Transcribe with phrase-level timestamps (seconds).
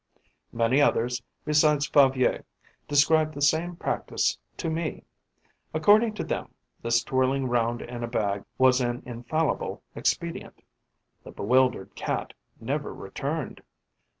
[0.51, 2.43] Many others, besides Favier,
[2.87, 5.03] described the same practice to me.
[5.75, 10.63] According to them, this twirling round in a bag was an infallible expedient:
[11.23, 13.61] the bewildered Cat never returned.